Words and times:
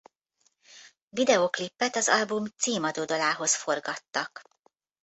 Videóklipet 1.09 1.95
az 1.95 2.09
album 2.09 2.45
címadó 2.45 3.05
dalához 3.05 3.55
forgattak. 3.55 4.41